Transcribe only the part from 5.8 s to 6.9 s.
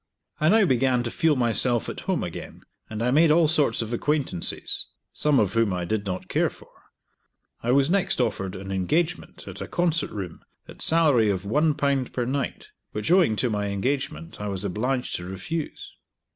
did not care for,